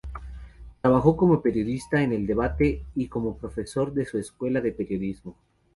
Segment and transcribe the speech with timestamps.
[0.81, 5.35] Trabajó como periodista en "El Debate" y como profesor de su Escuela de Periodismo.